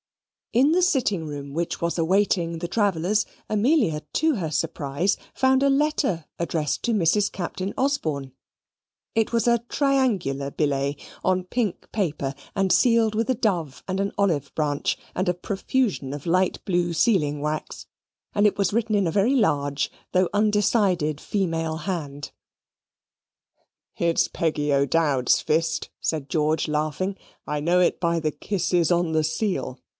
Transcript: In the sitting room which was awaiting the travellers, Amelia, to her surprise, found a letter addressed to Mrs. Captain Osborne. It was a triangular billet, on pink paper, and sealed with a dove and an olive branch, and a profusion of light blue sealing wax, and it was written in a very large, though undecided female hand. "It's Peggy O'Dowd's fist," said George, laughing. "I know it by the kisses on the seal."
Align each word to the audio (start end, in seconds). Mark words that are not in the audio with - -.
In 0.51 0.71
the 0.73 0.81
sitting 0.81 1.27
room 1.27 1.53
which 1.53 1.79
was 1.79 1.97
awaiting 1.97 2.57
the 2.57 2.67
travellers, 2.67 3.25
Amelia, 3.49 4.01
to 4.13 4.35
her 4.35 4.51
surprise, 4.51 5.15
found 5.33 5.63
a 5.63 5.69
letter 5.69 6.25
addressed 6.39 6.83
to 6.83 6.91
Mrs. 6.93 7.31
Captain 7.31 7.73
Osborne. 7.77 8.33
It 9.15 9.31
was 9.31 9.47
a 9.47 9.59
triangular 9.69 10.49
billet, 10.51 10.99
on 11.23 11.43
pink 11.45 11.89
paper, 11.93 12.33
and 12.53 12.71
sealed 12.73 13.15
with 13.15 13.29
a 13.29 13.35
dove 13.35 13.81
and 13.87 14.01
an 14.01 14.11
olive 14.17 14.51
branch, 14.55 14.97
and 15.15 15.29
a 15.29 15.33
profusion 15.35 16.13
of 16.13 16.25
light 16.25 16.59
blue 16.65 16.91
sealing 16.91 17.39
wax, 17.39 17.85
and 18.33 18.45
it 18.45 18.57
was 18.57 18.73
written 18.73 18.95
in 18.95 19.07
a 19.07 19.11
very 19.11 19.35
large, 19.35 19.89
though 20.11 20.27
undecided 20.33 21.21
female 21.21 21.77
hand. 21.77 22.31
"It's 23.97 24.27
Peggy 24.27 24.73
O'Dowd's 24.73 25.39
fist," 25.39 25.89
said 26.01 26.27
George, 26.27 26.67
laughing. 26.67 27.15
"I 27.47 27.61
know 27.61 27.79
it 27.79 28.01
by 28.01 28.19
the 28.19 28.31
kisses 28.31 28.91
on 28.91 29.13
the 29.13 29.23
seal." 29.23 29.79